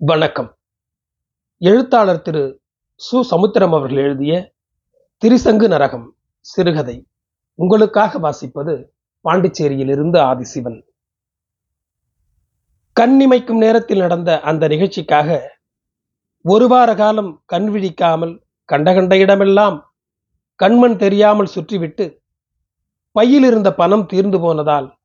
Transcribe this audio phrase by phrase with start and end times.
[0.00, 0.56] வணக்கம்.
[1.58, 2.60] எழுத்தாளர் திரு
[3.00, 3.20] சு.
[3.20, 4.52] சமுத்திரம் அவர்கள் எழுதிய
[5.22, 7.06] திரிசங்கு நரகம் சிறுகதை
[7.54, 8.92] உங்களுக்காக வாசிப்பது
[9.24, 10.82] பாண்டிச்சேரியிலிருந்து ஆதிசிவன்.
[13.00, 15.56] கண்ணிமைக்கும் நேரத்தில் நடந்த அந்த நிகழ்ச்சிக்காக
[16.42, 19.94] ஒரு வார காலம் கண் விழிக்காமல் கண்ட கண்ட இடமெல்லாம்
[20.56, 22.18] கண்மண் தெரியாமல் சுற்றிவிட்டு
[23.12, 24.98] பையில் இருந்த பணம் தீர்ந்து போனதால்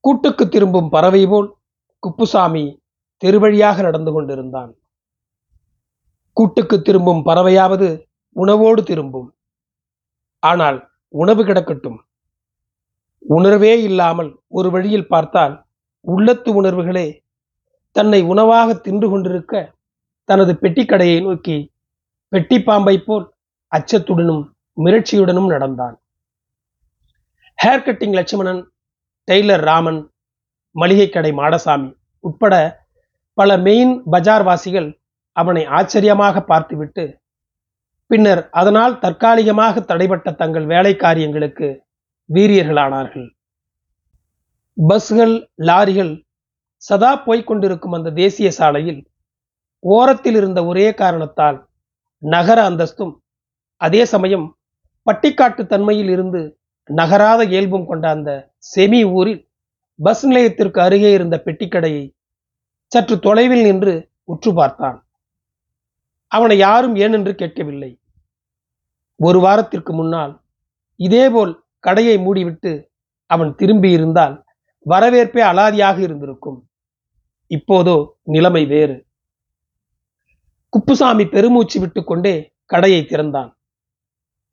[0.00, 1.56] கூட்டுக்கு திரும்பும் பறவை போல்
[1.98, 2.81] குப்புசாமி
[3.22, 4.70] தெருவழியாக நடந்து கொண்டிருந்தான்.
[6.36, 7.88] கூட்டுக்கு திரும்பும் பறவையாவது
[8.36, 9.28] உணவோடு திரும்பும்.
[10.42, 10.78] ஆனால்
[11.14, 11.98] உணவு கிடக்கட்டும்.
[13.36, 15.54] உணர்வே இல்லாமல் ஒரு வழியில் பார்த்தால்
[16.04, 17.06] உள்ளத்து உணர்வுகளே
[17.96, 19.54] தன்னை உணவாக தின்று கொண்டிருக்க
[20.28, 21.56] தனது பெட்டிக்கடையை நோக்கி
[22.32, 23.26] பெட்டி பாம்பை போல்
[23.72, 24.42] அச்சத்துடனும்
[24.84, 25.96] மிரட்சியுடனும் நடந்தான்.
[27.58, 28.62] Hair cutting Lakshmanan
[29.28, 30.00] tailor Raman
[30.76, 31.90] மளிகை கடை மாடசாமி
[32.24, 32.54] உட்பட
[33.38, 34.88] பல மெயின் பஜார் வாசிகள்
[35.36, 37.04] அவனை ஆச்சரியமாக பார்த்துவிட்டு
[38.10, 41.68] பின்னர் அதனால் தற்காலிகமாக தடைபட்ட தங்கள் வேலை காரியங்களுக்கு
[42.28, 43.28] வீரியர்களானார்கள்.
[44.76, 45.34] பஸ்கள்
[45.68, 46.12] லாரிகள்
[46.82, 49.00] சதா போய்கொண்டிருக்கும் அந்த தேசிய சாலையில்
[49.84, 51.58] ஓரத்தில் இருந்த ஒரே காரணத்தால்
[52.22, 53.14] நகர அந்தஸ்தும்
[53.80, 54.46] அதே சமயம்
[55.06, 56.40] பட்டிக்காட்டு தன்மையில் இருந்து
[56.90, 58.30] நகராத இயல்பும் கொண்ட அந்த
[58.72, 59.40] செமி ஊரில்
[59.98, 62.04] பஸ் நிலையத்திற்கு அருகே இருந்த பெட்டிக்கடையை
[62.92, 65.06] சற்று தொலைவில் நின்று உற்று பார்த்தான்.
[66.26, 68.00] அவனை யாரும் ஏனென்று கேட்கவில்லை.
[69.16, 70.42] ஒரு வாரத்திற்கு முன்னால்
[70.96, 72.88] இதேபோல் கடையை மூடிவிட்டு
[73.26, 74.44] அவன் திரும்பி இருந்தால்
[74.86, 76.68] வரவேற்பே அலாதியாக இருந்திருக்கும்.
[77.46, 79.06] இப்போதோ நிலைமை வேறு.
[80.68, 83.56] குப்புசாமி பெருமூச்சு விட்டுக்கொண்டே கடையை திறந்தான்.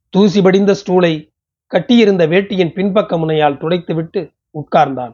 [0.10, 1.34] தூசி படிந்த ஸ்டூலை
[1.68, 4.22] கட்டியிருந்த வேட்டியின் பின்பக்க முனையால் துடைத்துவிட்டு
[4.54, 5.14] உட்கார்ந்தான்.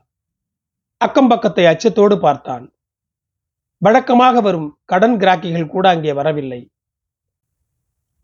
[0.98, 2.75] அக்கம் பக்கத்தை அச்சத்தோடு பார்த்தான்.
[3.82, 6.62] வழக்கமாக வரும் கடன் கிராக்கிகள் கூட அங்கே வரவில்லை.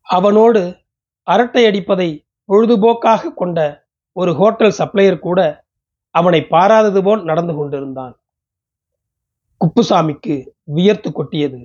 [0.08, 0.62] அவனோடு
[1.28, 2.10] அரட்டை அடிப்பதை
[2.50, 3.60] பொழுதுபோக்காக கொண்ட
[4.16, 5.40] ஒரு ஹோட்டல் சப்ளையர் கூட
[6.16, 8.16] அவனை பாராதது போல் நடந்து கொண்டிருந்தான்.
[9.62, 10.36] குப்புசாமிக்கு
[10.78, 11.60] வியர்த்து கொட்டியது.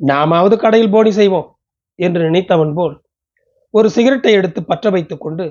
[0.00, 1.48] நாமாவது கடையில் போனி செய்வோம்
[1.98, 2.94] என்று நினைத்தவன் போல்
[3.74, 5.44] ஒரு சிகரெட்டை எடுத்து பற்ற வைத்துக் கொண்டு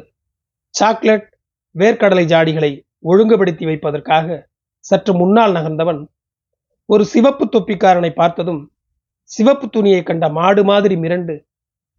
[0.73, 1.27] சாக்லேட்
[1.75, 4.27] வேர்க்கடலை ஜாடிகளை ஒழுங்குபடுத்தி வைப்பதற்காக
[4.85, 6.01] சற்று முன்னால் நகர்ந்தவன்
[6.89, 8.61] ஒரு சிவப்பு தொப்பிக்காரனை பார்த்ததும்
[9.23, 11.35] சிவப்பு துணியை கண்ட மாடு மாதிரி மிரண்டு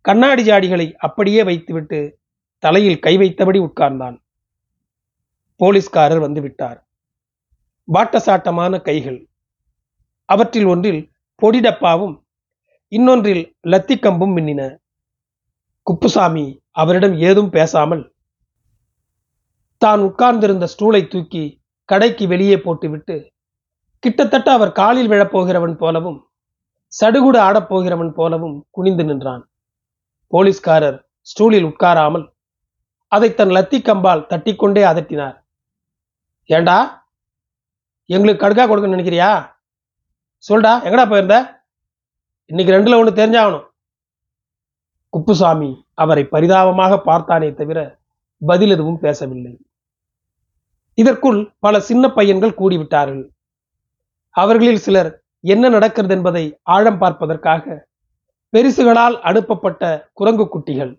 [0.00, 2.19] கண்ணாடி ஜாடிகளை அப்படியே வைத்துவிட்டு
[2.59, 4.17] தலையில் கை வைத்தபடி உட்கார்ந்தான்.
[5.61, 6.78] போலீஸ்காரர் வந்து விட்டார்.
[7.89, 9.19] பாட்டசாட்டமான கைகள்.
[10.25, 12.15] அவற்றில் ஒன்றில் பொடி டப்பாவும்
[12.89, 14.62] இன்னொன்றில் லத்தி கம்பும் மின்னின.
[15.83, 18.12] குப்புசாமி அவரிடம் ஏதும் பேசாமல்
[19.78, 21.45] தான் உட்கார்ந்திருந்த ஸ்டூலை தூக்கி
[21.89, 23.34] கடைக்கு வெளியே போட்டுவிட்டு
[24.04, 26.28] கிட்டத்தட்ட அவர் காலில் விழப்போகிறவன் போலவும்
[27.00, 29.50] சடுகுடு ஆடப்போகிறவன் போலவும் குனிந்து நின்றான்.
[30.26, 32.32] போலீஸ்காரர் ஸ்டூலில் உட்காராமல்
[33.06, 35.37] அதை தன் லத்தி கம்பால் தட்டிக்கொண்டே அதட்டினார்.
[36.44, 37.06] ஏண்டா?
[38.06, 39.31] எங்களுக்கு கடுக்கா கொடுக்க நினைக்கிறியா?
[40.48, 41.65] சொல்டா எங்கடா போயிருந்த?
[42.44, 43.66] இன்னைக்கு ரெண்டுல ஒன்று தெரிஞ்சாகணும்.
[45.09, 47.98] குப்புசாமி அவரை பரிதாபமாக பார்த்தானே தவிர
[48.47, 49.66] பதில் எதுவும் பேசவில்லை.
[50.94, 53.34] இதற்குள் பல சின்ன பையன்கள் கூடிவிட்டார்கள்.
[54.37, 55.11] அவர்களில் சிலர்
[55.45, 57.75] என்ன நடக்கிறது என்பதை ஆழம் பார்ப்பதற்காக
[58.53, 60.93] பெரிசுகளால் அனுப்பப்பட்ட குரங்கு குட்டிகள்.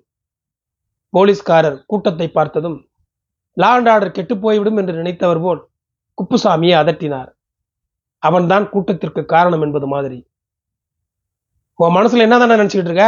[1.14, 2.78] போலீஸ்காரர் கூட்டத்தை பார்த்ததும்
[3.58, 5.62] லாண்ட் ஆர்டர் கெட்டு போய்விடும் என்று நினைத்தவர் போல்
[6.18, 7.30] குப்புசாமியை அதட்டினார்.
[8.24, 10.20] அவன்தான் கூட்டத்திற்கு காரணம் என்பது மாதிரி.
[11.80, 13.08] உன் மனசுல என்ன தானே நினைச்சுக்கிட்டு இருக்க?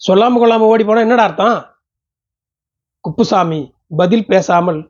[0.00, 1.58] சொல்லாம கொள்ளாம ஓடி போனா என்னடா அர்த்தம்?
[3.04, 3.60] குப்புசாமி
[3.96, 4.80] பதில் பேசாமல்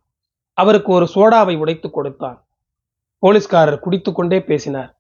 [0.59, 2.38] அவருக்கு ஒரு சோடாவை உடைத்து கொடுத்தான்.
[3.22, 4.91] போலீஸ்காரர் குடித்துக்கொண்டே பேசினார்.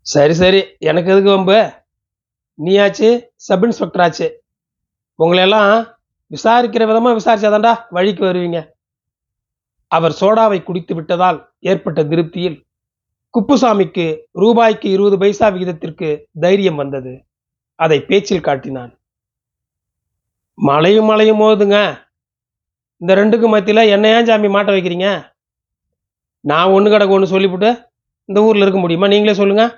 [0.00, 1.72] சரி சரி எனக்கு எதுக்கு வம்பு?
[2.64, 4.44] நீயாச்சு சப் இன்ஸ்பெக்டர் ஆச்சு
[5.18, 5.96] உங்களையெல்லாம்
[6.30, 8.60] விசாரிக்கிற விதமாக விசாரிச்சாதான்டா வழிக்கு வருவீங்க.
[9.86, 12.56] அவர் சோடாவை குடித்து விட்டதால் ஏற்பட்ட திருப்தியில்
[13.34, 16.08] குப்புசாமிக்கு ரூபாய்க்கு இருபது பைசா விகிதத்திற்கு
[16.40, 17.24] தைரியம் வந்தது.
[17.74, 18.92] அதை பேச்சில் காட்டினான்.
[20.54, 21.78] மழையும் மழையும் மோதுங்க.
[23.00, 25.33] இந்த ரெண்டுக்கும் மத்தியில் என்னையா சாமி மாட்ட வைக்கிறீங்க?
[26.50, 27.70] நான் ஒன்று கிடக்கு ஒன்று சொல்லிவிட்டு
[28.28, 29.06] இந்த ஊரில் இருக்க முடியுமா?
[29.06, 29.72] நீங்களே சொல்லுங்கள்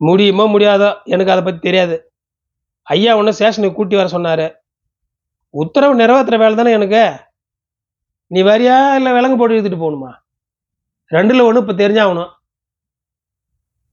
[0.00, 0.88] முடியுமோ முடியாதோ?
[1.04, 1.96] எனக்கு அதை பற்றி தெரியாது.
[2.82, 4.46] ஐயா ஒன்று ஸ்டேஷனுக்கு கூட்டி வர சொன்னார்.
[5.54, 7.02] உத்தரவு நிறைவேற்றுற வேலை தானே எனக்கு.
[8.26, 10.12] நீ வரியா இல்லை விலங்கு போட்டு எடுத்துகிட்டு போகணுமா?
[11.10, 12.30] ரெண்டில் ஒன்று இப்போ தெரிஞ்சாகணும்.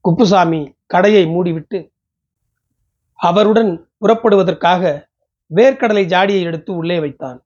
[0.06, 0.62] குப்புசாமி
[0.94, 1.80] கடையை மூடிவிட்டு
[3.20, 3.72] அவருடன்
[4.02, 4.84] புறப்படுவதற்காக
[5.52, 7.40] வேர்க்கடலை ஜாடியை எடுத்து உள்ளே வைத்தான்.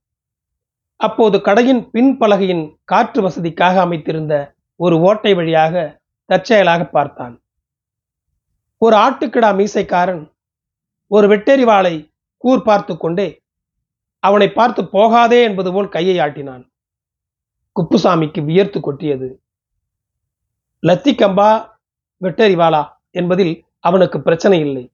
[0.99, 7.41] அப்போது கடையின் பின்பலகையின் காற்று வசதிக்காக அமைத்திருந்த ஒரு ஓட்டை வழியாக தற்செயலாக பார்த்தான்.
[8.77, 10.33] ஒரு ஆட்டுக்கிடா மீசைக்காரன்
[11.07, 13.41] ஒரு வெட்டெறிவாளை கூர் பார்த்து கொண்டே
[14.19, 16.63] அவனை பார்த்து போகாதே என்பது போல் கையை ஆட்டினான்.
[17.75, 19.41] குப்புசாமிக்கு வியர்த்து கொட்டியது.
[20.83, 21.49] லத்தி கம்பா
[22.21, 24.91] வெட்டறிவாளா என்பதில் அவனுக்கு பிரச்சனை இல்லை.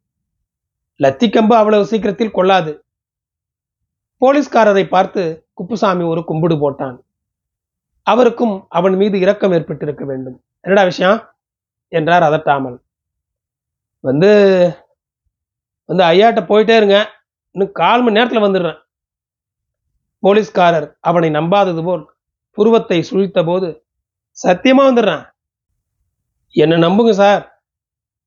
[1.00, 2.86] லத்திக்கம்பு அவ்வளவு சீக்கிரத்தில் கொள்ளாது.
[4.22, 6.98] போலீஸ்காரரை பார்த்து குப்புசாமி ஒரு கும்பிடு போட்டான்.
[8.08, 10.38] அவருக்கும் அவன் மீது இரக்கம் ஏற்பட்டிருக்க வேண்டும்.
[10.62, 11.20] என்னடா விஷயம்?
[11.92, 12.78] என்றார் அதட்டாமல்.
[14.00, 14.32] வந்து
[15.90, 16.98] வந்து ஐயாட்ட போயிட்டே இருங்க.
[17.56, 18.80] இன்னும் கால் மணி நேரத்தில் வந்துடுறேன்.
[20.24, 22.04] போலீஸ்காரர் அவனை நம்பாதது போல்
[22.58, 23.70] புருவத்தை சுழித்த போது
[24.38, 25.24] சத்தியமாக வந்துடுறேன்.
[26.56, 27.44] என்ன நம்புங்க சார்.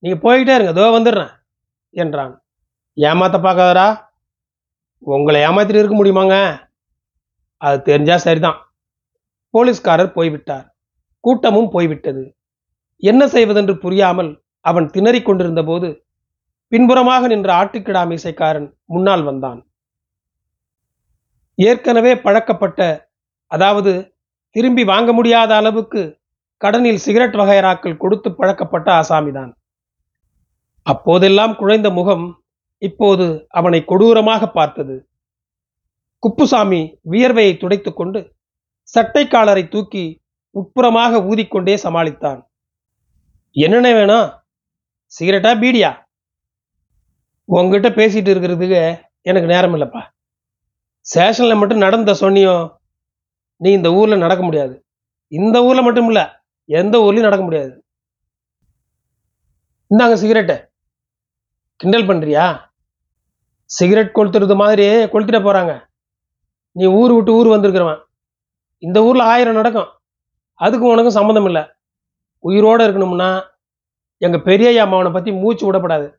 [0.02, 0.72] நீங்கள் போயிட்டே இருங்க.
[0.74, 1.32] அதோ வந்துடுறேன்
[1.94, 2.34] என்றான்.
[2.96, 3.88] ஏமாத்த பார்க்காதரா
[4.98, 6.65] உங்களை ஏமாத்திட்டு இருக்க முடியுமாங்க?
[7.60, 8.58] அது தெரிஞ்சா சரிதான்.
[9.50, 10.66] போலீஸ்காரர் போய்விட்டார்.
[11.20, 12.24] கூட்டமும் போய்விட்டது.
[13.02, 14.30] என்ன செய்வதென்று புரியாமல்
[14.60, 15.88] அவன் திணறிக் கொண்டிருந்த போது
[16.72, 19.60] பின்புறமாக நின்ற ஆட்டுக்கிடா மீசைக்காரன் முன்னால் வந்தான்.
[21.58, 22.80] ஏற்கனவே பழக்கப்பட்ட
[23.50, 23.92] அதாவது
[24.50, 26.18] திரும்பி வாங்க முடியாத அளவுக்கு
[26.56, 29.52] கடனில் சிகரெட் வகையராக்கள் கொடுத்து பழக்கப்பட்ட ஆசாமிதான்.
[30.82, 32.26] அப்போதெல்லாம் குழைந்த முகம்
[32.82, 34.96] இப்போது அவனை கொடூரமாக பார்த்தது.
[36.26, 38.34] குப்புசாமி வியர்வையை துடைத்து கொண்டு
[38.94, 40.20] சட்டைக்காலரை தூக்கி
[40.50, 42.42] உட்புறமாக ஊதிக்கொண்டே சமாளித்தான்.
[43.50, 44.32] என்னென்ன வேணும்?
[45.18, 46.04] சிகரெட்டா பீடியா?
[47.44, 50.02] உங்ககிட்ட பேசிட்டு இருக்கிறதுக்கு எனக்கு நேரம் இல்லைப்பா.
[51.00, 52.74] ஸ்டேஷனில் மட்டும் நடந்த சொன்னியும்
[53.56, 54.84] நீ இந்த ஊரில் நடக்க முடியாது.
[55.28, 56.24] இந்த ஊரில் மட்டும் இல்லை
[56.64, 57.84] எந்த ஊர்லேயும் நடக்க முடியாது.
[59.94, 60.56] இந்தாங்க சிகரெட்டை.
[61.76, 62.60] கிண்டல் பண்ணுறியா
[63.64, 65.85] சிகரெட் கொளுத்துறது மாதிரி கொளுத்திட போகிறாங்க
[66.76, 68.00] நீ ஊர் விட்டு ஊர் வந்திருக்கிறவன்.
[68.78, 69.88] இந்த ஊரில் ஆயிரம் நடக்கும்.
[70.60, 71.62] அதுக்கும் உனக்கும் சம்மந்தம் இல்லை.
[72.38, 73.46] உயிரோடு இருக்கணும்னா
[74.16, 76.14] எங்கள் பெரிய அம்மாவனை பற்றி மூச்சு விடப்படாது.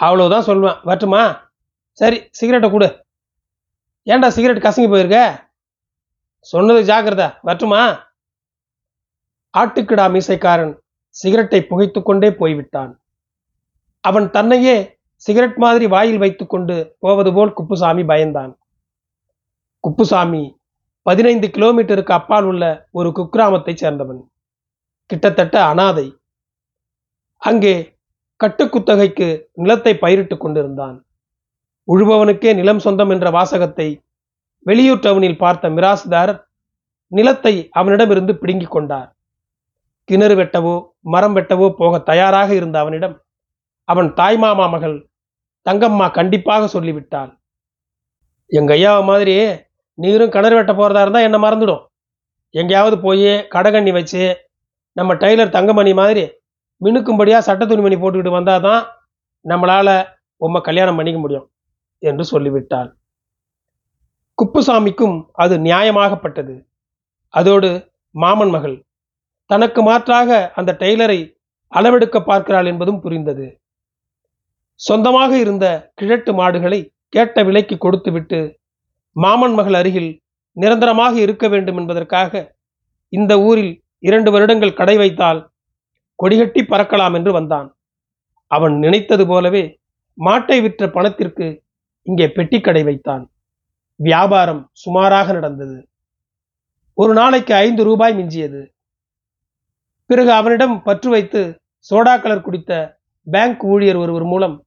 [0.00, 0.78] அவ்வளோதான் சொல்லுவேன்.
[0.84, 1.50] வரட்டுமா?
[1.92, 3.04] சரி சிகரெட்டை கொடு.
[4.04, 5.48] ஏன்டா சிகரெட் கசங்கி போயிருக்க?
[6.40, 7.34] சொன்னது ஜாக்கிரதா.
[7.42, 7.82] வரட்டுமா?
[9.58, 13.00] ஆட்டுக்கிடா மீசைக்காரன் சிகரெட்டை புகைத்து கொண்டே போய்விட்டான்.
[14.00, 18.54] அவன் தன்னையே சிகரெட் மாதிரி வாயில் வைத்துக்கொண்டு போவது போல் குப்புசாமி பயந்தான்.
[19.86, 20.58] குப்புசாமி
[21.02, 24.22] பதினைந்து கிலோமீட்டருக்கு அப்பால் உள்ள ஒரு குக்கிராமத்தைச் சேர்ந்தவன்.
[25.06, 26.18] கிட்டத்தட்ட அனாதை.
[27.42, 27.98] அங்கே
[28.40, 30.96] கட்டுக்குத்தகைக்கு நிலத்தை பயிரிட்டுக் கொண்டிருந்தான்.
[31.88, 34.02] உழுபவனுக்கே நிலம் சொந்தம் என்ற வாசகத்தை
[34.58, 36.40] வெளியூர் டவுனில் பார்த்த மிராசுதாரர்
[37.06, 39.16] நிலத்தை அவனிடமிருந்து பிடுங்கிக் கொண்டார்.
[40.04, 43.22] கிணறு வெட்டவோ மரம் வெட்டவோ போக தயாராக இருந்த அவனிடம்
[43.84, 45.08] அவன் தாய்மாமா மகள்
[45.70, 47.32] தங்கம்மா கண்டிப்பாக சொல்லிவிட்டாள்.
[48.46, 49.65] எங்க ஐயாவை மாதிரியே
[49.98, 51.82] நீரும் கிணறு வெட்ட போறதா இருந்தால் என்ன மறந்துடும்.
[52.54, 54.22] எங்கேயாவது போய் கடகண்ணி வச்சு
[54.96, 56.24] நம்ம டெய்லர் தங்கமணி மாதிரி
[56.80, 58.82] மினுக்கும்படியா சட்ட துணிமணி போட்டுக்கிட்டு வந்தாதான்
[59.44, 59.88] நம்மளால
[60.40, 61.46] உம்மை கல்யாணம் பண்ணிக்க முடியும்
[62.02, 62.90] என்று சொல்லிவிட்டாள்.
[64.38, 66.54] குப்புசாமிக்கும் அது நியாயமாகப்பட்டது.
[67.34, 67.70] அதோடு
[68.14, 68.76] மாமன் மகள்
[69.50, 71.18] தனக்கு மாற்றாக அந்த டெய்லரை
[71.72, 73.46] அளவெடுக்க பார்க்கிறாள் என்பதும் புரிந்தது.
[74.80, 78.40] சொந்தமாக இருந்த கிழட்டு மாடுகளை கேட்ட விலைக்கு கொடுத்துவிட்டு
[79.16, 80.20] மாமன் மகள் அருகில்
[80.52, 82.54] நிரந்தரமாக இருக்க வேண்டும் என்பதற்காக
[83.08, 85.40] இந்த ஊரில் இரண்டு வருடங்கள் கடை வைத்தால்
[86.22, 87.76] கொடிகட்டி பறக்கலாம் என்று வந்தான்.
[88.46, 89.80] அவன் நினைத்தது போலவே
[90.24, 91.64] மாட்டை விற்ற பணத்திற்கு
[92.02, 93.30] இங்கே பெட்டி கடை வைத்தான்.
[93.96, 95.88] வியாபாரம் சுமாராக நடந்தது.
[96.94, 98.60] ஒரு நாளைக்கு ஐந்து ரூபாய் மிஞ்சியது.
[100.06, 101.40] பிறகு அவனிடம் பற்று வைத்து
[101.90, 102.72] சோடா கலர் குடித்த
[103.26, 104.66] பேங்க் ஊழியர் ஒருவர் மூலம்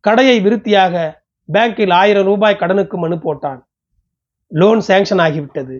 [0.00, 3.60] கடையை விருத்தியாக பேங்கில் ஆயிரம் ரூபாய் கடனுக்கு மனு போட்டான்.
[4.52, 5.76] லோன் சேங்ஷன் ஆகிவிட்டது.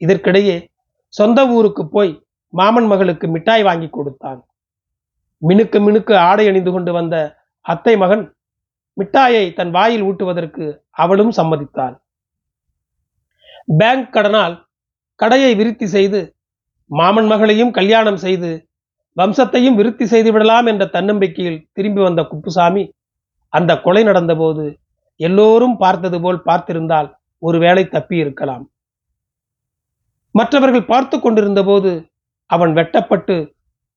[0.00, 0.56] இதற்கிடையே
[1.14, 2.12] சொந்த ஊருக்கு போய்
[2.52, 4.40] மாமன் மகளுக்கு மிட்டாய் வாங்கி கொடுத்தான்.
[5.42, 7.16] மினுக்கு மினுக்கு ஆடை அணிந்து கொண்டு வந்த
[7.66, 8.24] அத்தை மகன்
[8.96, 10.64] மிட்டாயை தன் வாயில் ஊட்டுவதற்கு
[11.02, 11.96] அவளும் சம்மதித்தாள்.
[13.80, 14.54] பேங்க் கடனால்
[15.20, 16.20] கடையை விருத்தி செய்து
[16.90, 18.50] மாமன் மகளையும் கல்யாணம் செய்து
[19.16, 22.82] வம்சத்தையும் விருத்தி செய்து விடலாம் என்ற தன்னம்பிக்கையில் திரும்பி வந்த குப்புசாமி
[23.52, 24.64] அந்த கொலை நடந்தபோது
[25.20, 28.70] எல்லோரும் பார்த்தது போல் பார்த்திருந்தால் ஒருவேளை தப்பி இருக்கலாம்.
[30.30, 32.10] மற்றவர்கள் பார்த்து கொண்டிருந்த போது
[32.46, 33.54] அவன் வெட்டப்பட்டு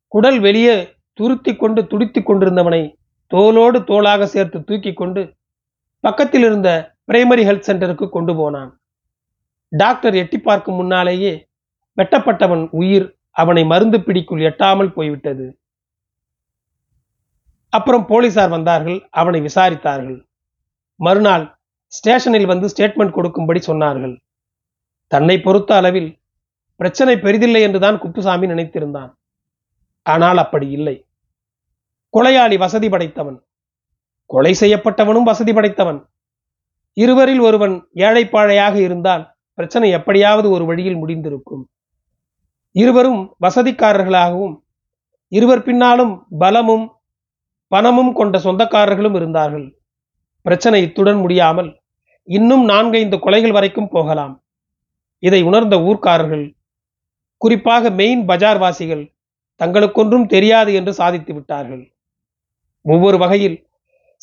[0.07, 2.95] குடல் வெளியே துருத்தி கொண்டு துடித்து கொண்டிருந்தவனை
[3.33, 5.37] தோளோடு தோளாக சேர்த்து தூக்கி கொண்டு
[5.99, 8.81] பக்கத்தில் இருந்த பிரைமரி ஹெல்த் சென்டருக்கு கொண்டு போனான்.
[9.67, 11.47] டாக்டர் எட்டி பார்க்கும் முன்னாலேயே
[11.97, 15.59] வெட்டப்பட்டவன் உயிர் அவனை மருந்து பிடிக்குள் எட்டாமல் போய்விட்டது.
[17.69, 20.25] அப்புறம் போலீசார் வந்தார்கள் அவனை விசாரித்தார்கள்.
[20.95, 21.58] மறுநாள்
[21.91, 24.15] ஸ்டேஷனில் வந்து ஸ்டேட்மெண்ட் கொடுக்கும்படி சொன்னார்கள்.
[25.07, 26.19] தன்னை பொறுத்த அளவில்
[26.75, 29.11] பிரச்சனை பெரிதில்லை என்றுதான் குப்புசாமி நினைத்திருந்தான்.
[30.03, 31.05] ஆனால் அப்படி இல்லை.
[32.13, 33.39] கொலையாளி வசதி படைத்தவன்
[34.25, 35.99] கொலை செய்யப்பட்டவனும் வசதி படைத்தவன்.
[36.93, 41.63] இருவரில் ஒருவன் ஏழைப்பாழையாக இருந்தால் பிரச்சனை எப்படியாவது ஒரு வழியில் முடிந்திருக்கும்.
[42.71, 44.55] இருவரும் வசதிக்காரர்களாகவும்
[45.31, 46.85] இருவர் பின்னாலும் பலமும்
[47.67, 49.67] பணமும் கொண்ட சொந்தக்காரர்களும் இருந்தார்கள்.
[50.41, 51.78] பிரச்சனை இத்துடன் முடியாமல்
[52.29, 54.43] இன்னும் நான்கைந்து கொலைகள் வரைக்கும் போகலாம்.
[55.19, 56.55] இதை உணர்ந்த ஊர்க்காரர்கள்
[57.37, 59.13] குறிப்பாக மெயின் பஜார் வாசிகள்
[59.59, 61.93] தங்களுக்கொன்றும் தெரியாது என்று சாதித்து விட்டார்கள்.
[62.81, 63.67] ஒவ்வொரு வகையில்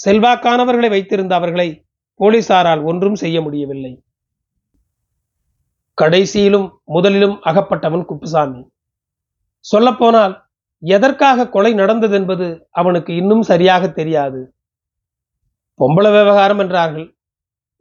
[0.05, 1.85] செல்வாக்கானவர்களை வைத்திருந்த அவர்களை
[2.21, 4.05] போலீசாரால் ஒன்றும் செய்ய முடியவில்லை.
[6.03, 8.69] கடைசியிலும் முதலிலும் அகப்பட்டவன் குப்புசாமி.
[9.59, 10.49] சொல்லப்போனால்
[10.79, 14.55] எதற்காக கொலை நடந்தது என்பது அவனுக்கு இன்னும் சரியாக தெரியாது.
[15.81, 17.16] பொம்பள விவகாரம் என்றார்கள்.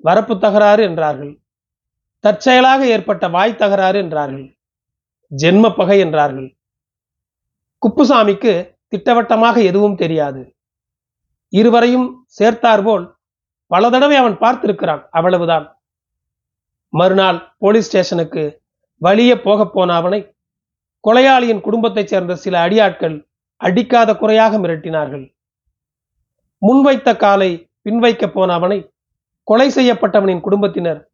[0.03, 1.39] வரப்பு தகராறு என்றார்கள்.
[2.19, 4.57] தற்செயலாக ஏற்பட்ட வாய் தகராறு என்றார்கள்.
[5.31, 6.55] ஜென்ம பகை என்றார்கள்.
[7.81, 8.53] குப்புசாமிக்கு
[8.87, 10.55] திட்டவட்டமாக எதுவும் தெரியாது.
[11.49, 13.13] இருவரையும் சேர்த்தார்போல்
[13.67, 15.79] பல தடவை அவன் பார்த்திருக்கிறான் அவ்வளவுதான்.
[16.89, 18.61] மறுநாள் போலீஸ் ஸ்டேஷனுக்கு
[18.97, 20.35] வழியே போக போன அவனை
[21.07, 23.27] கொலையாளியின் குடும்பத்தைச் சேர்ந்த சில அடியாட்கள்
[23.61, 25.25] அடிக்காத குறையாக மிரட்டினார்கள்.
[26.61, 28.79] முன்வைத்த காலை பின்வைக்கப் போன அவனை
[29.47, 31.11] கொலை செய்யப்பட்டவனின் குடும்பத்தினர்.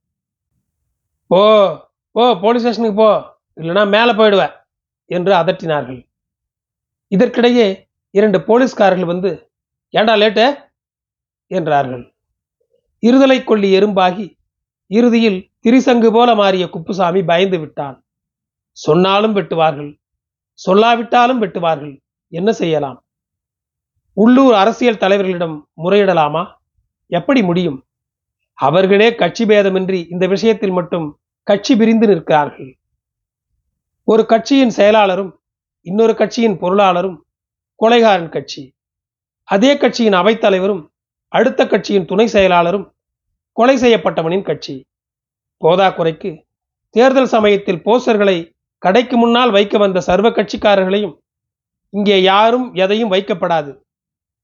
[1.28, 1.40] ஓ
[2.12, 3.40] ஓ போலீஸ் ஸ்டேஷனுக்கு போ.
[3.56, 4.44] இல்லைனா மேலே போயிடுவ
[5.06, 6.08] என்று அதட்டினார்கள்.
[7.12, 9.52] இதற்கிடையே இரண்டு போலீஸ்காரர்கள் வந்து
[9.90, 10.46] ஏண்டா லேட்டு?
[11.48, 12.14] என்றார்கள்.
[13.02, 14.38] இருதலை கொள்ளி எறும்பாகி
[14.88, 18.06] இறுதியில் திரிசங்கு போல மாறிய குப்புசாமி பயந்து விட்டான்.
[18.72, 19.92] சொன்னாலும் வெட்டுவார்கள்
[20.68, 22.02] சொல்லாவிட்டாலும் வெட்டுவார்கள்.
[22.28, 23.06] என்ன செய்யலாம்?
[24.14, 26.44] உள்ளூர் அரசியல் தலைவர்களிடம் முறையிடலாமா?
[27.08, 27.80] எப்படி முடியும்?
[28.62, 32.72] அவர்களே கட்சி பேதமின்றி இந்த விஷயத்தில் மட்டும் கட்சி பிரிந்து நிற்கிறார்கள்.
[34.04, 35.32] ஒரு கட்சியின் செயலாளரும்
[35.82, 37.18] இன்னொரு கட்சியின் பொருளாளரும்
[37.80, 38.64] கொலைகாரன் கட்சி.
[39.44, 40.84] அதே கட்சியின் அவைத்தலைவரும்
[41.28, 42.86] அடுத்த கட்சியின் துணை செயலாளரும்
[43.52, 44.76] கொலை செய்யப்பட்டவனின் கட்சி.
[45.62, 46.32] போதாக்குறைக்கு
[46.90, 48.38] தேர்தல் சமயத்தில் போஸ்டர்களை
[48.78, 51.16] கடைக்கு முன்னால் வைக்க வந்த சர்வ கட்சிக்காரர்களையும்
[51.90, 53.72] இங்கே யாரும் எதையும் வைக்கப்படாது.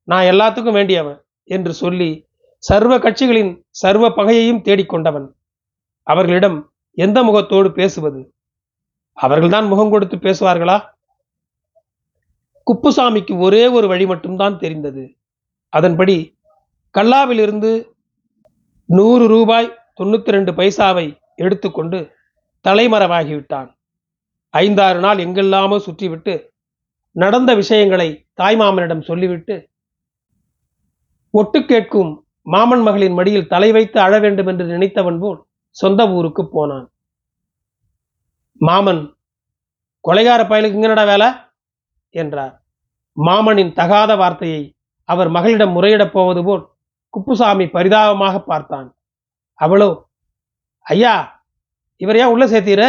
[0.03, 2.09] நான் எல்லாத்துக்கும் வேண்டியவன் என்று சொல்லி
[2.58, 5.32] சர்வ கட்சிகளின் சர்வ பகையையும் தேடிக்கொண்டவன்
[6.04, 8.34] அவர்களிடம் எந்த முகத்தோடு பேசுவது?
[9.14, 10.90] அவர்கள்தான் முகம் கொடுத்து பேசுவார்களா?
[12.68, 15.18] குப்புசாமிக்கு ஒரே ஒரு வழி மட்டும்தான் தெரிந்தது.
[15.70, 16.38] அதன்படி
[16.98, 17.96] கல்லாவிலிருந்து
[18.86, 22.12] நூறு ரூபாய் தொண்ணூத்தி ரெண்டு பைசாவை எடுத்துக்கொண்டு
[22.68, 23.70] தலைமறைவாகிவிட்டான்.
[24.50, 26.50] ஐந்தாறு நாள் எங்கெல்லாமோ சுற்றிவிட்டு
[27.12, 29.70] நடந்த விஷயங்களை தாய்மாமனிடம் சொல்லிவிட்டு
[31.32, 36.92] ஒட்டு கேட்கும் மாமன் மகளின் மடியில் தலை வைத்து அழ வேண்டும் என்று நினைத்தவன் போல் சொந்த ஊருக்கு போனான்.
[38.62, 39.01] மாமன்
[40.04, 41.27] கொலைகார பயலுக்கு இங்கனடா வேலை?
[42.10, 42.63] என்றார்.
[43.25, 46.63] மாமனின் தகாத வார்த்தையை அவர் மகளிடம் முறையிடப் போவது போல்
[47.10, 48.98] குப்புசாமி பரிதாபமாக பார்த்தான்.
[49.54, 49.89] அவளோ
[50.82, 51.44] ஐயா
[52.01, 52.84] இவர் ஏன் உள்ள சேர்த்தீர?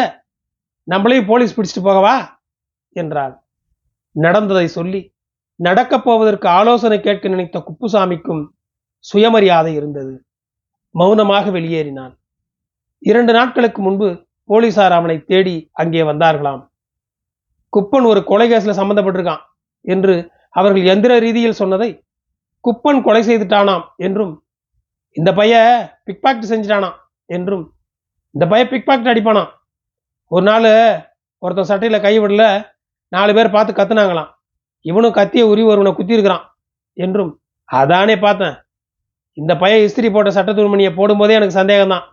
[0.90, 2.16] நம்மளையும் போலீஸ் பிடிச்சிட்டு போகவா?
[2.96, 3.34] என்றாள்.
[4.10, 5.00] நடந்ததை சொல்லி
[5.60, 8.42] நடக்கப் போவதற்கு ஆலோசனை கேட்க நினைத்த குப்புசாமிக்கும்
[9.04, 10.24] சுயமரியாதை இருந்தது.
[10.94, 12.14] மௌனமாக வெளியேறினான்.
[12.98, 14.08] இரண்டு நாட்களுக்கு முன்பு
[14.44, 16.62] போலீசார் அவனை தேடி அங்கே வந்தார்களாம்.
[17.72, 19.42] குப்பன் ஒரு கொலை கேஸ்ல சம்பந்தப்பட்டிருக்கான்
[19.84, 20.14] என்று
[20.50, 21.90] அவர்கள் எந்திர ரீதியில் சொன்னதை
[22.64, 24.32] குப்பன் கொலை செய்துட்டானாம் என்றும்
[25.16, 25.54] இந்த பைய
[26.06, 27.64] பிக்பாக்ட் பாக்கெட் என்றும்
[28.34, 29.50] இந்த பைய பிக்பாக்ட் அடிப்பானாம்.
[30.30, 30.68] ஒரு நாள்
[31.42, 32.44] ஒருத்தன் சட்டையில் கை விடல
[33.12, 34.30] நாலு பேர் பார்த்து கத்துனாங்களாம்.
[34.84, 36.44] இவனும் கத்திய உரி ஒருவனை குத்திருக்கிறான்
[36.96, 37.32] என்றும்
[37.68, 38.56] அதானே பார்த்தேன்.
[39.38, 42.06] இந்த பைய இஸ்திரி போட்ட சட்ட துணிமணியை போடும்போதே எனக்கு சந்தேகம்தான்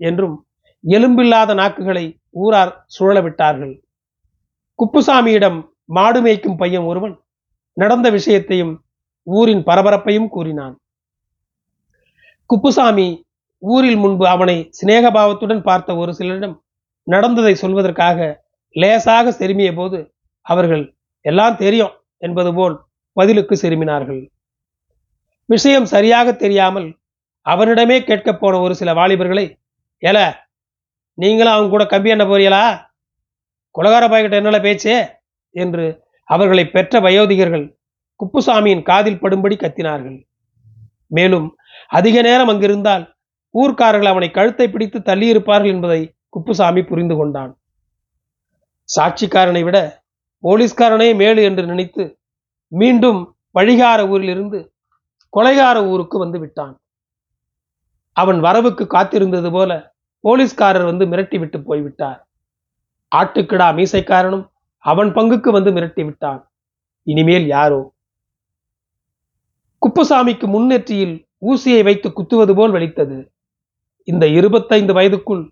[0.00, 0.36] என்றும்
[0.84, 2.04] எலும்பில்லாத நாக்குகளை
[2.42, 3.74] ஊரார் சுழல விட்டார்கள்
[4.78, 5.58] குப்புசாமியிடம்
[5.96, 7.14] மாடு மேய்க்கும் பையன் ஒருவன்
[7.76, 8.72] நடந்த விஷயத்தையும்
[9.26, 10.74] ஊரின் பரபரப்பையும் கூறினான்.
[12.50, 13.06] குப்புசாமி
[13.62, 16.56] ஊரில் முன்பு அவனை சிநேகபாவத்துடன் பார்த்த ஒரு சிலரிடம்
[17.06, 18.18] நடந்ததை சொல்வதற்காக
[18.76, 19.98] லேசாக செருமிய போது
[20.46, 20.84] அவர்கள்
[21.24, 22.76] எல்லாம் தெரியும் என்பது போல்
[23.16, 24.22] பதிலுக்கு செருமினார்கள்.
[25.44, 26.88] விஷயம் சரியாக தெரியாமல்
[27.46, 29.44] அவனிடமே கேட்க போன ஒரு சில வாலிபர்களை
[30.02, 30.18] ஏல
[31.14, 32.62] நீங்களும் அவங்க கூட கம்பி என்ன போறீங்களா?
[33.74, 34.94] குலகார பாய்கிட்ட என்னல பேச்சு?
[35.50, 35.84] என்று
[36.28, 37.66] அவர்களை பெற்ற வயோதிகர்கள்
[38.20, 40.18] குப்புசாமியின் காதில் படும்படி கத்தினார்கள்.
[41.06, 41.56] மேலும்
[41.88, 43.04] அதிக நேரம் அங்கிருந்தால்
[43.54, 47.52] ஊர்க்காரர்கள் அவனை கழுத்தை பிடித்து தள்ளியிருப்பார்கள் என்பதை குப்புசாமி புரிந்து கொண்டான்.
[48.88, 49.78] சாட்சிக்காரனை விட
[50.44, 52.04] போலீஸ்காரனே மேலு என்று நினைத்து
[52.72, 53.20] மீண்டும்
[53.50, 54.58] வழிகார ஊரிலிருந்து
[55.36, 56.80] கொலைகார ஊருக்கு வந்து விட்டான்.
[58.12, 62.28] அவன் வரவுக்கு காத்திருந்தது போல போலீஸ்காரர் வந்து மிரட்டி விட்டு போய்விட்டார்.
[63.16, 64.48] ஆட்டுக்கிடா மீசைக்காரனும்
[64.78, 66.50] அவன் பங்குக்கு வந்து மிரட்டி விட்டான்.
[67.02, 67.94] இனிமேல் யாரோ?
[69.82, 73.32] குப்புசாமிக்கு முன்னெற்றியில் ஊசியை வைத்து குத்துவது போல் வலித்தது.
[74.04, 75.48] இந்த இருபத்தைந்து வயதுக்குள்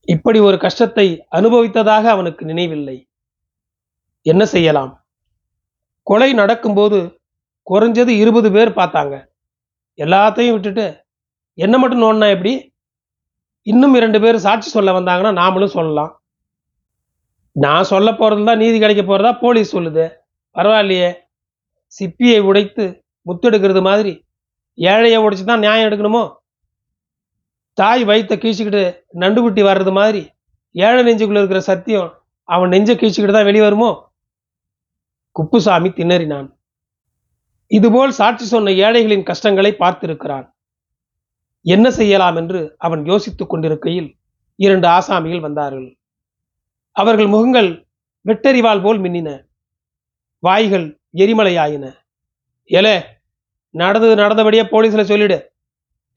[0.00, 3.08] இப்படி ஒரு கஷ்டத்தை அனுபவித்ததாக அவனுக்கு நினைவில்லை.
[4.22, 5.06] என்ன செய்யலாம்?
[6.02, 7.21] கொலை நடக்கும்போது
[7.70, 9.14] குறைஞ்சது இருபது பேர் பார்த்தாங்க.
[9.98, 10.86] எல்லாத்தையும் விட்டுட்டு
[11.58, 12.52] என்ன மட்டும் நோண்டினா எப்படி?
[13.66, 16.12] இன்னும் இரண்டு பேர் சாட்சி சொல்ல வந்தாங்கன்னா நாமளும் சொல்லலாம்.
[17.56, 20.04] நான் சொல்ல போகிறது தான் நீதி கிடைக்க போகிறதா போலீஸ் சொல்லுது.
[20.56, 21.10] பரவாயில்லையே.
[21.98, 22.84] சிப்பியை உடைத்து
[23.26, 24.12] முத்தெடுக்கிறது மாதிரி
[24.78, 26.22] ஏழையை உடைச்சி தான் நியாயம் எடுக்கணுமோ?
[27.78, 28.84] தாய் வயிற்ற கீழ்ச்சிக்கிட்டு
[29.22, 30.22] நண்டுகுட்டி வர்றது மாதிரி
[30.74, 32.08] ஏழை நெஞ்சுக்குள்ளே இருக்கிற சத்தியம்
[32.48, 33.90] அவன் நெஞ்சை கீழ்ச்சிக்கிட்டு தான் வெளியே வருமோ?
[35.36, 36.48] குப்புசாமி திணறினான்.
[37.76, 40.46] இதுபோல் சாட்சி சொன்ன ஏழைகளின் கஷ்டங்களை பார்த்திருக்கிறான்.
[41.62, 44.08] என்ன செய்யலாம் என்று அவன் யோசித்துக் கொண்டிருக்கையில்
[44.56, 45.88] இரண்டு ஆசாமிகள் வந்தார்கள்.
[46.96, 47.70] அவர்கள் முகங்கள்
[48.26, 49.30] வெட்டறிவால் போல் மின்னின.
[50.38, 50.86] வாய்கள்
[51.16, 51.86] எரிமலையாயின.
[52.70, 52.94] ஏலே
[53.70, 55.38] நடந்தது நடந்தபடியே போலீஸில் சொல்லிடு.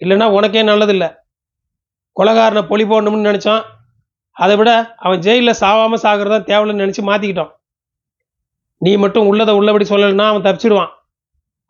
[0.06, 1.10] இல்லைன்னா உனக்கே நல்லதில்லை.
[2.20, 3.64] கொலகாரனை பொலி போடணும்னு நினச்சான்.
[4.32, 7.54] அதை விட அவன் ஜெயிலில் சாவாம சாகிறதான் தேவைன்னு நினச்சி மாற்றிக்கிட்டான்
[8.78, 10.94] நீ மட்டும் உள்ளதை உள்ளபடி சொல்லலைன்னா அவன் தப்பிச்சிடுவான்.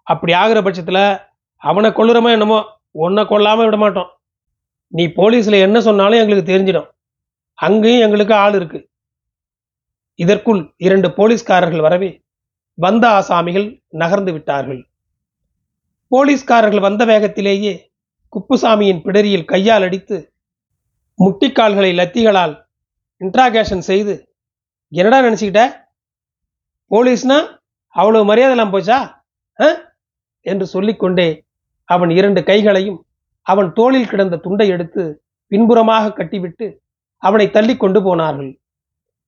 [0.07, 1.03] அப்படி ஆகிற பட்சத்தில்
[1.61, 2.59] அவனை கொள்ளுறமோ என்னமோ
[3.03, 4.09] உன்னை கொள்ளாமல் விட மாட்டோம்.
[4.87, 6.89] நீ போலீஸில் என்ன சொன்னாலும் எங்களுக்கு தெரிஞ்சிடும்.
[7.59, 8.79] அங்கேயும் எங்களுக்கு ஆள் இருக்கு.
[10.19, 12.09] இதற்குள் இரண்டு போலீஸ்காரர்கள் வரவே
[12.77, 14.81] வந்த ஆசாமிகள் நகர்ந்து விட்டார்கள்.
[16.11, 17.73] போலீஸ்காரர்கள் வந்த வேகத்திலேயே
[18.33, 20.17] குப்புசாமியின் பிடரியில் கையால் அடித்து
[21.19, 22.55] முட்டிக்கால்களை லத்திகளால்
[23.21, 24.13] இன்ட்ராகேஷன் செய்து
[24.91, 25.61] என்னடா நினச்சிக்கிட்ட?
[26.91, 27.37] போலீஸ்னா
[27.95, 28.97] அவ்வளவு மரியாதை போச்சா?
[29.59, 29.67] ஆ?
[30.51, 31.27] என்று சொல்லிக்கொண்டே
[31.89, 32.99] அவன் இரண்டு கைகளையும்
[33.47, 35.03] அவன் தோளில் கிடந்த துண்டை எடுத்து
[35.51, 36.67] பின்புறமாக கட்டிவிட்டு
[37.23, 38.51] அவனை தள்ளி கொண்டு போனார்கள்.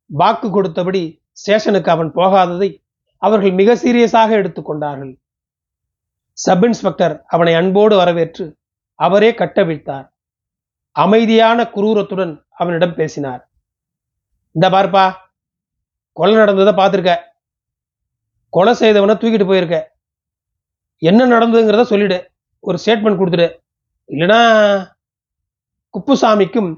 [0.10, 1.02] வாக்கு கொடுத்தபடி
[1.42, 2.70] ஸ்டேஷனுக்கு அவன் போகாததை
[3.22, 5.14] அவர்கள் மிக சீரியஸாக எடுத்துக்கொண்டார்கள்
[6.38, 8.46] சப் இன்ஸ்பெக்டர் அவனை அன்போடு வரவேற்று
[9.00, 10.08] அவரே கட்டவிழ்த்தார்
[10.96, 13.42] அமைதியான குரூரத்துடன் அவனிடம் பேசினார்.
[14.56, 15.06] இந்த பார்ப்பா
[16.18, 17.14] கொலை நடந்ததை பார்த்துருக்க.
[18.54, 19.78] கொலை செய்தவனை தூக்கிட்டு போயிருக்க.
[20.98, 22.32] என்ன நடந்ததுங்கிறத சொல்லிடு.
[22.60, 23.48] ஒரு ஸ்டேட்மெண்ட் கொடுத்துடு.
[24.10, 24.40] இல்லைன்னா
[25.94, 26.72] குப்புசாமிக்கும்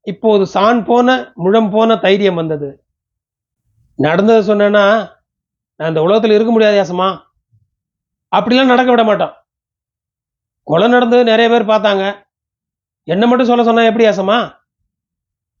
[0.00, 2.84] இப்போது சான் போன முழம் போன தைரியம் வந்தது.
[3.94, 4.84] நடந்ததை சொன்னேன்னா
[5.76, 7.08] நான் இந்த உலகத்தில் இருக்க முடியாது யாசமா
[8.36, 9.34] அப்படிலாம் நடக்க விட மாட்டோம்.
[10.62, 12.04] கொலை நடந்தது நிறைய பேர் பார்த்தாங்க.
[13.04, 14.38] என்ன மட்டும் சொல்ல சொன்னா எப்படி யாசமா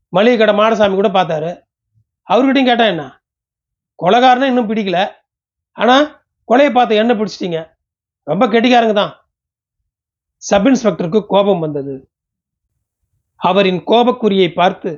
[0.08, 1.50] மளிகை கடை மாடசாமி கூட பார்த்தாரு.
[2.30, 3.04] அவர்கிட்டையும் கேட்டேன் என்ன?
[4.02, 4.98] கொலைகாரனை இன்னும் பிடிக்கல.
[5.72, 7.60] ஆனால் கொலையை பார்த்து என்ன பிடிச்சிட்டீங்க.
[8.28, 9.12] ரொம்ப கெட்டிக்காரங்க தான்.
[10.36, 11.94] சப் இன்ஸ்பெக்டருக்கு கோபம் வந்தது.
[13.40, 14.90] அவரின் கோபக்குறியை பார்த்து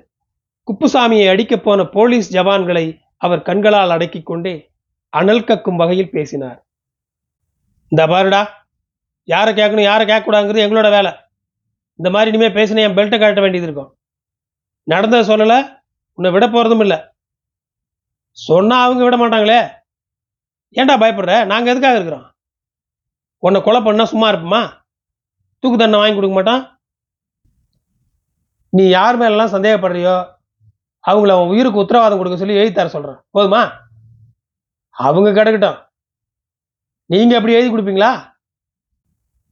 [0.69, 2.85] குப்புசாமியை அடிக்கப் போன போலீஸ் ஜவான்களை
[3.17, 4.55] அவர் கண்களால் அடக்கிக் கொண்டே
[5.09, 6.59] அனல் கக்கும் வகையில் பேசினார்.
[7.89, 8.43] இந்த பாருடா
[9.29, 11.13] யாரை கேட்கணும் யாரை கேட்கக்கூடாங்கிறது எங்களோட வேலை.
[11.99, 13.91] இந்த மாதிரி இனிமேல் பேசின என் பெல்ட்டை காட்ட வேண்டியது இருக்கும்.
[14.83, 15.59] நடந்ததை சொல்லலை
[16.15, 16.99] உன்னை விட போகிறதும் இல்லை.
[18.31, 19.61] சொன்னா அவங்க விட மாட்டாங்களே.
[20.79, 21.47] ஏன்டா பயப்படுற?
[21.47, 22.27] நாங்கள் எதுக்காக இருக்கிறோம்?
[23.45, 24.63] உன்னை கொலை பண்ணால் சும்மா இருப்போமா?
[25.59, 26.81] தூக்கு தண்டனை வாங்கி கொடுக்க மாட்டான்
[28.69, 30.29] நீ யார் மேலெல்லாம் சந்தேகப்படுறியோ
[31.05, 33.71] அவங்கள அவன் உயிருக்கு உத்தரவாதம் கொடுக்க சொல்லி எழுதி தர சொல்கிறேன் போதுமா?
[34.91, 35.79] அவங்க கிடக்கட்டும்.
[37.07, 38.33] நீங்கள் எப்படி எழுதி கொடுப்பீங்களா?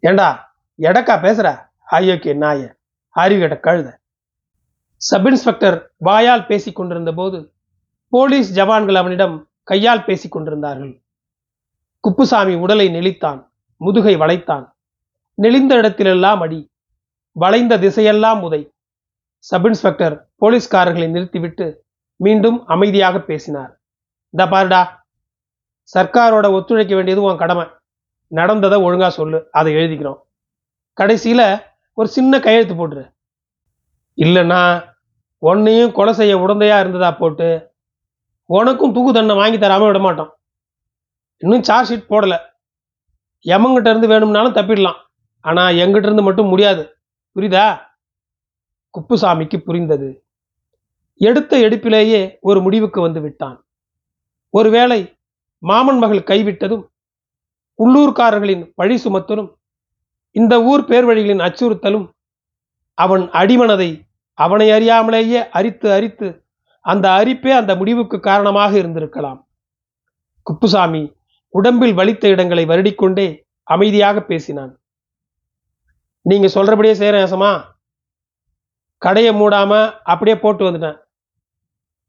[0.01, 2.77] ஏண்டா எடக்கா பேசுகிற ஐயோக்கே நாய
[3.11, 3.89] அறிவு கழுத.
[4.97, 7.55] சப் இன்ஸ்பெக்டர் வாயால் பேசி கொண்டிருந்த போது
[8.09, 11.03] போலீஸ் ஜவான்கள் அவனிடம் கையால் பேசி கொண்டிருந்தார்கள்.
[12.01, 13.48] குப்புசாமி உடலை நெளித்தான்.
[13.81, 14.65] முதுகை வளைத்தான்.
[15.43, 16.61] நெளிந்த இடத்திலெல்லாம் அடி
[17.37, 18.63] வளைந்த திசையெல்லாம் உதை.
[19.49, 21.67] சப் இன்ஸ்பெக்டர் போலீஸ்காரர்களை நிறுத்திவிட்டு
[22.21, 23.73] மீண்டும் அமைதியாக பேசினார்.
[24.35, 24.81] இந்த பாருடா
[25.93, 27.67] சர்க்காரோட ஒத்துழைக்க வேண்டியது உன் கடமை.
[28.31, 30.21] நடந்ததை ஒழுங்கா சொல்லு அதை எழுதிக்கிறோம்.
[31.01, 31.43] கடைசியில
[31.93, 33.05] ஒரு சின்ன கையெழுத்து போட்டுரு.
[34.17, 34.63] இல்லைன்னா
[35.39, 37.49] உன்னையும் கொலை செய்ய உடந்தையா இருந்ததா போட்டு
[38.45, 40.31] உனக்கும் தூக்கு தண்டனை வாங்கி தராம விட மாட்டோம்
[41.43, 42.37] இன்னும் சார்ஜ் ஷீட் போடல.
[43.45, 44.97] எமங்கிட்ட இருந்து வேணும்னாலும் தப்பிடலாம்.
[45.41, 46.97] ஆனா எங்கிட்ட இருந்து மட்டும் முடியாது.
[47.35, 47.79] புரியுதா?
[48.95, 50.25] குப்புசாமிக்கு புரிந்தது.
[51.15, 53.67] எடுத்த எடுப்பிலேயே ஒரு முடிவுக்கு வந்து விட்டான்.
[54.51, 55.17] ஒருவேளை
[55.59, 56.87] மாமன் மகள் கைவிட்டதும்
[57.79, 59.55] உள்ளூர்காரர்களின் பழி சுமத்தலும்
[60.31, 62.09] இந்த ஊர் பேர்வழிகளின் அச்சுறுத்தலும்
[62.95, 64.01] அவன் அடிமனதை
[64.35, 66.45] அவனை அறியாமலேயே அரித்து அரித்து
[66.81, 69.45] அந்த அரிப்பே அந்த முடிவுக்கு காரணமாக இருந்திருக்கலாம்.
[70.43, 71.13] குப்புசாமி
[71.55, 73.27] உடம்பில் வலித்த இடங்களை வருடிக்கொண்டே
[73.75, 74.73] அமைதியாக பேசினான்.
[76.27, 77.51] நீங்க சொல்றபடியே செய்யறேன் ஏசமா
[79.03, 79.73] கடையை மூடாம
[80.13, 80.99] அப்படியே போட்டு வந்துட்டேன்.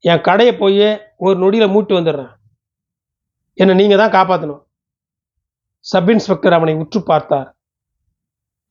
[0.04, 0.88] என் கடையை போய்
[1.26, 2.32] ஒரு நொடியில மூட்டு வந்துடுறேன்.
[3.54, 4.62] என்னை நீங்க தான் காப்பாற்றணும்
[5.86, 7.50] சப் இன்ஸ்பெக்டர் அவனை உற்று பார்த்தார்.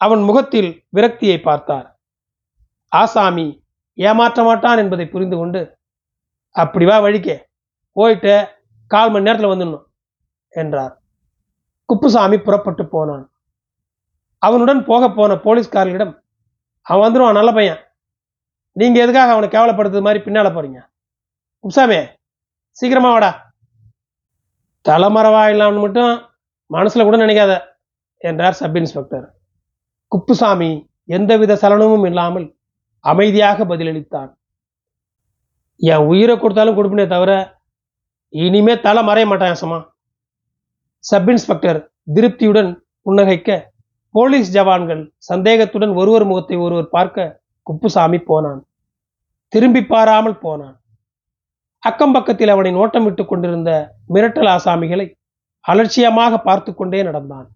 [0.00, 1.86] அவன் முகத்தில் விரக்தியை பார்த்தார்.
[2.92, 3.46] ஆசாமி
[3.98, 5.60] ஏமாற்ற மாட்டான் என்பதை புரிந்து கொண்டு
[6.56, 7.30] அப்படி வா வழிக்க
[7.96, 8.34] போயிட்டு
[8.90, 9.87] கால் மணி நேரத்தில் வந்துடணும்.
[10.62, 10.94] என்றார்.
[11.88, 13.24] குப்புசாமி புறப்பட்டு போனான்.
[14.42, 16.14] அவனுடன் போக போன போலீஸ்காரர்களிடம்
[16.86, 17.80] அவன் வந்துடுவான் நல்ல பையன்.
[18.76, 20.80] நீங்க எதுக்காக அவனை கேவலப்படுத்துறது மாதிரி பின்னால போறீங்க?
[21.64, 21.98] குப்புசாமி
[22.76, 23.30] சீக்கிரமா வாடா.
[24.84, 26.12] தலைமறைவாயில்லாம்னு மட்டும்
[26.70, 27.52] மனசுல கூட நினைக்காத
[28.24, 29.26] என்றார் சப் இன்ஸ்பெக்டர்.
[30.12, 30.70] குப்புசாமி
[31.16, 32.46] எந்தவித சலனமும் இல்லாமல்
[33.04, 34.30] அமைதியாக பதிலளித்தான்.
[35.80, 37.32] என் உயிரை கொடுத்தாலும் கொடுப்பனே தவிர
[38.32, 39.78] இனிமே தலை மறைய மாட்டான் சமா
[41.04, 41.78] சப் இன்ஸ்பெக்டர்
[42.14, 42.70] திருப்தியுடன்
[43.06, 43.62] புன்னகைக்க
[44.14, 48.66] போலீஸ் ஜவான்கள் சந்தேகத்துடன் ஒருவர் முகத்தை ஒருவர் பார்க்க குப்புசாமி போனான்.
[49.52, 50.80] திரும்பி பாராமல் போனான்.
[51.82, 53.70] அக்கம் பக்கத்தில் அவனை நோட்டமிட்டுக் கொண்டிருந்த
[54.14, 55.06] மிரட்டல் ஆசாமிகளை
[55.60, 57.48] அலட்சியமாக பார்த்து கொண்டே நடந்தான்.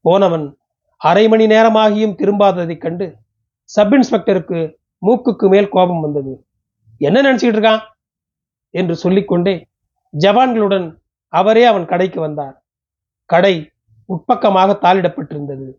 [0.00, 0.46] போனவன்
[1.00, 3.06] அரை மணி நேரமாகியும் திரும்பாததைக் கண்டு
[3.70, 4.60] சப் இன்ஸ்பெக்டருக்கு
[5.02, 6.46] மூக்குக்கு மேல் கோபம் வந்தது.
[6.98, 7.82] என்ன நினைச்சுக்கிட்டு இருக்கான்?
[8.70, 9.54] என்று சொல்லிக்கொண்டே
[10.14, 10.86] ஜவான்களுடன்
[11.28, 12.64] அவரே அவன் கடைக்கு வந்தார்.
[13.24, 13.70] கடை
[14.08, 15.74] உட்பக்கமாக தாளிடப்பட்டிருந்தது.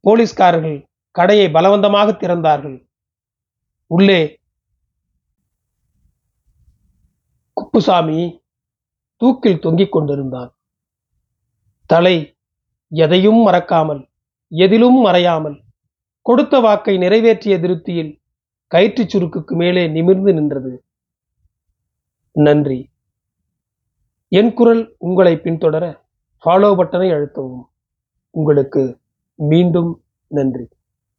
[0.00, 2.88] போலீஸ்காரர்கள் கடையை பலவந்தமாக திறந்தார்கள்.
[3.86, 4.40] உள்ளே
[7.52, 8.44] குப்புசாமி
[9.16, 10.56] தூக்கில் தொங்கிக் கொண்டிருந்தான்.
[11.86, 12.36] தலை
[12.88, 14.08] எதையும் மறக்காமல்
[14.48, 15.60] எதிலும் மறையாமல்
[16.20, 18.20] கொடுத்த வாக்கை நிறைவேற்றிய திருப்தியில்
[18.66, 20.84] கயிற்றுச் சுருக்குக்கு மேலே நிமிர்ந்து நின்றது.
[22.32, 22.91] நன்றி.
[24.38, 25.86] என் குரல் உங்களை பின்தொடர
[26.44, 27.64] ஃபாலோ பட்டனை அழுத்தவும்.
[28.30, 28.82] உங்களுக்கு
[29.34, 29.90] மீண்டும்
[30.26, 30.68] நன்றி.